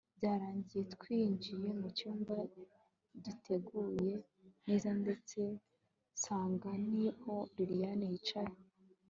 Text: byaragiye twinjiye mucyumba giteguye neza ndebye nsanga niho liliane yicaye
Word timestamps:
byaragiye 0.17 0.83
twinjiye 0.93 1.67
mucyumba 1.79 2.35
giteguye 3.23 4.11
neza 4.65 4.89
ndebye 4.99 5.45
nsanga 6.15 6.69
niho 6.93 7.33
liliane 7.55 8.05
yicaye 8.13 8.59